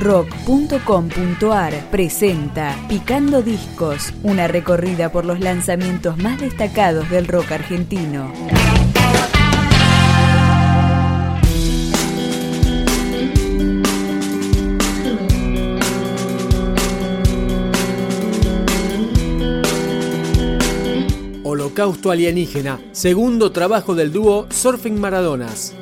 [0.00, 8.32] rock.com.ar presenta Picando Discos, una recorrida por los lanzamientos más destacados del rock argentino.
[21.44, 25.74] Holocausto Alienígena, segundo trabajo del dúo Surfing Maradonas.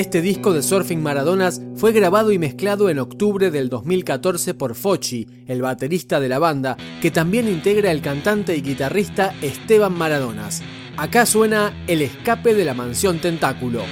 [0.00, 5.26] Este disco de Surfing Maradonas fue grabado y mezclado en octubre del 2014 por Fochi,
[5.46, 10.62] el baterista de la banda, que también integra el cantante y guitarrista Esteban Maradonas.
[10.96, 13.82] Acá suena El escape de la mansión Tentáculo.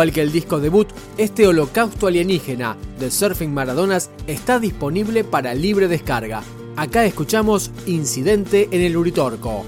[0.00, 0.88] Igual que el disco debut,
[1.18, 6.42] este holocausto alienígena de Surfing Maradonas está disponible para libre descarga.
[6.74, 9.66] Acá escuchamos Incidente en el Uritorco.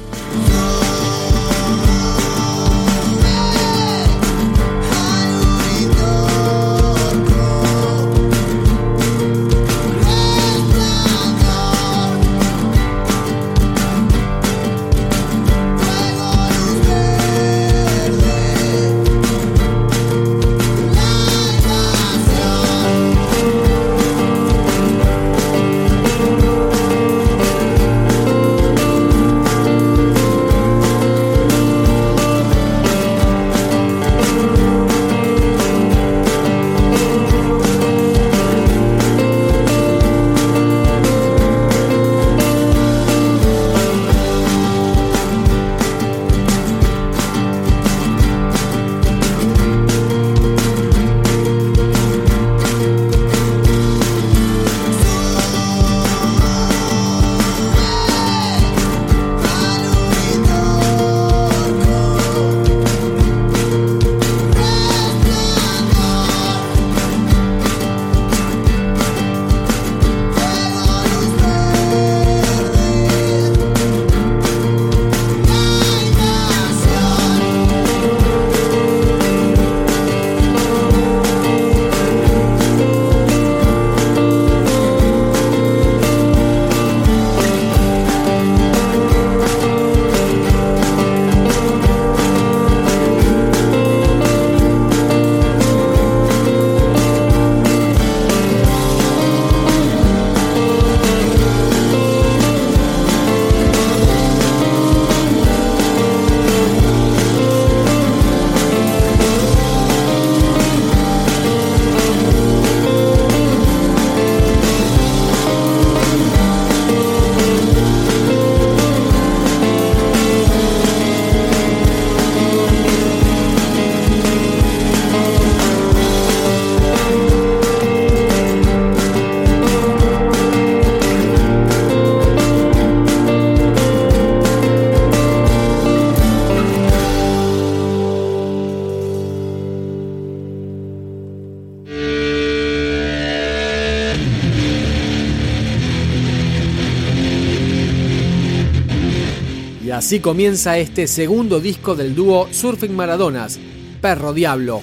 [150.03, 153.61] Así comienza este segundo disco del dúo Surfing Maradonas,
[154.01, 154.83] Perro Diablo.